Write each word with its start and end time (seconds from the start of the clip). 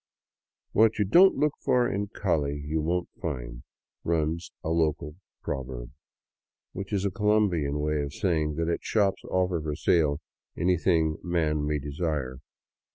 "What 0.71 0.97
you 0.97 1.05
don't 1.05 1.37
look 1.37 1.53
for 1.59 1.87
in 1.87 2.07
Cali, 2.07 2.59
you 2.65 2.81
won't 2.81 3.09
find," 3.21 3.61
runs 4.03 4.51
a 4.63 4.69
local 4.71 5.13
prov 5.43 5.69
erb; 5.69 5.91
which 6.71 6.91
is 6.91 7.05
a 7.05 7.11
Colombian 7.11 7.77
way 7.79 8.01
of 8.01 8.11
saying 8.15 8.55
that 8.55 8.67
its 8.67 8.83
shops 8.87 9.23
offer 9.25 9.61
for 9.61 9.75
sale 9.75 10.19
anything 10.57 11.17
man 11.21 11.67
may 11.67 11.77
desire. 11.77 12.39